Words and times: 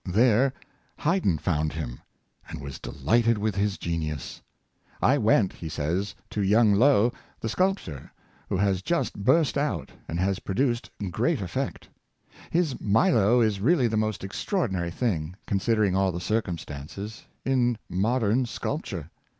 There 0.03 0.51
Hayden 0.97 1.37
found 1.37 1.73
him, 1.73 2.01
and 2.49 2.59
was 2.59 2.79
delighted 2.79 3.37
with 3.37 3.53
his 3.55 3.77
genius." 3.77 4.41
I 4.99 5.19
went/' 5.19 5.53
he 5.53 5.69
says 5.69 6.15
^' 6.27 6.29
to 6.31 6.41
young 6.41 6.73
Lough, 6.73 7.11
the 7.39 7.47
sculptor, 7.49 8.11
who 8.49 8.57
has 8.57 8.81
just 8.81 9.13
burst 9.13 9.59
out, 9.59 9.91
and 10.07 10.19
has 10.19 10.39
produced 10.39 10.89
great 11.11 11.39
effect. 11.39 11.87
His' 12.49 12.81
Milo' 12.95 13.41
is 13.41 13.61
really 13.61 13.87
the 13.87 13.95
most 13.95 14.23
extra 14.23 14.61
ordinary 14.61 14.89
thing, 14.89 15.35
considering 15.45 15.95
all 15.95 16.11
the 16.11 16.19
circumstances, 16.19 17.25
in 17.45 17.77
modern 17.87 18.47
sculpture. 18.47 19.11